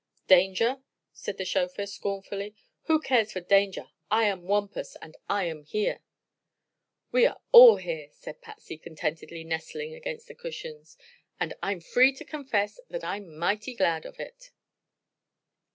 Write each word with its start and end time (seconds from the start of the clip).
"Danger?" 0.25 0.81
said 1.13 1.37
the 1.37 1.45
chauffeur, 1.45 1.85
scornfully. 1.85 2.55
"Who 2.85 2.99
cares 2.99 3.31
for 3.33 3.39
danger? 3.39 3.91
I 4.09 4.23
am 4.23 4.47
Wampus, 4.47 4.95
an' 4.95 5.13
I 5.29 5.43
am 5.43 5.61
here!" 5.61 5.99
"We 7.11 7.27
are 7.27 7.39
all 7.51 7.75
here," 7.75 8.09
said 8.11 8.41
Patsy, 8.41 8.79
contentedly 8.79 9.43
nestling 9.43 9.93
against 9.93 10.27
the 10.27 10.33
cushions; 10.33 10.97
"and 11.39 11.53
I'm 11.61 11.81
free 11.81 12.13
to 12.13 12.25
confess 12.25 12.79
that 12.89 13.03
I'm 13.03 13.37
mighty 13.37 13.75
glad 13.75 14.07
of 14.07 14.19
it!" 14.19 14.49